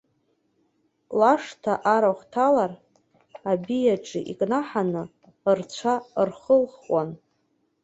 [1.19, 2.71] Лашҭа арахә ҭалар,
[3.51, 5.03] абиаҿы икнаҳаны,
[5.57, 5.93] рцәа
[6.27, 7.09] рхылхуан.